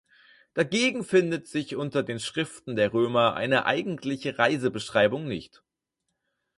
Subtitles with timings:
[0.55, 5.61] Dagegen findet sich unter den Schriften der Römer eine eigentliche Reisebeschreibung nicht.